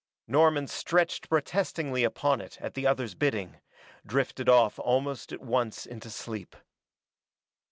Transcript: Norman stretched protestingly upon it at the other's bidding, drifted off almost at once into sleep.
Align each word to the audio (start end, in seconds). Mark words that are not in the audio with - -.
Norman 0.27 0.65
stretched 0.65 1.29
protestingly 1.29 2.03
upon 2.03 2.41
it 2.41 2.57
at 2.59 2.73
the 2.73 2.87
other's 2.87 3.13
bidding, 3.13 3.59
drifted 4.03 4.49
off 4.49 4.79
almost 4.79 5.31
at 5.31 5.41
once 5.41 5.85
into 5.85 6.09
sleep. 6.09 6.55